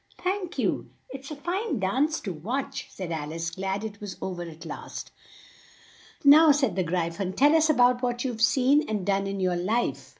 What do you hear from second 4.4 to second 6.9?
at last. "Now," said the